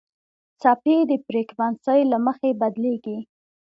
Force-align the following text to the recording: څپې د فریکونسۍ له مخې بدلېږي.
څپې 0.61 0.97
د 1.09 1.11
فریکونسۍ 1.25 1.99
له 2.11 2.17
مخې 2.25 2.49
بدلېږي. 2.61 3.17